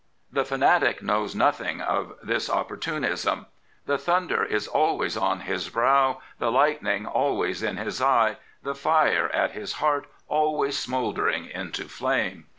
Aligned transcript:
The 0.31 0.45
fanatic 0.45 1.03
knows 1.03 1.35
nothing 1.35 1.79
of 1.79 2.15
this 2.23 2.49
opportunism. 2.49 3.45
The 3.85 3.99
thunder 3.99 4.43
is 4.43 4.67
always 4.67 5.15
on 5.15 5.41
his 5.41 5.69
brow, 5.69 6.21
the 6.39 6.51
lightning 6.51 7.05
always 7.05 7.61
in 7.61 7.77
his 7.77 8.01
eye, 8.01 8.37
the 8.63 8.73
fire 8.73 9.29
at 9.29 9.51
his 9.51 9.73
heart 9.73 10.07
always 10.27 10.75
smouldering 10.75 11.45
into 11.45 11.83
flame. 11.83 12.47